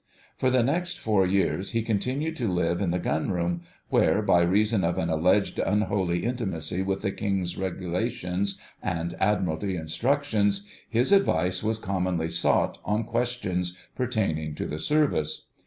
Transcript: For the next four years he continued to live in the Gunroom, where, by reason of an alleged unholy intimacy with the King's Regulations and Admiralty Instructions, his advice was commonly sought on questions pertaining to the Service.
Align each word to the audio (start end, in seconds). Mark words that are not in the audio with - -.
For 0.35 0.49
the 0.49 0.63
next 0.63 0.97
four 0.97 1.27
years 1.27 1.73
he 1.73 1.83
continued 1.83 2.35
to 2.37 2.51
live 2.51 2.81
in 2.81 2.89
the 2.89 2.97
Gunroom, 2.97 3.61
where, 3.89 4.23
by 4.23 4.41
reason 4.41 4.83
of 4.83 4.97
an 4.97 5.11
alleged 5.11 5.59
unholy 5.59 6.25
intimacy 6.25 6.81
with 6.81 7.03
the 7.03 7.11
King's 7.11 7.55
Regulations 7.55 8.59
and 8.81 9.13
Admiralty 9.19 9.75
Instructions, 9.75 10.67
his 10.89 11.11
advice 11.11 11.61
was 11.61 11.77
commonly 11.77 12.29
sought 12.31 12.79
on 12.83 13.03
questions 13.03 13.77
pertaining 13.95 14.55
to 14.55 14.65
the 14.65 14.79
Service. 14.79 15.45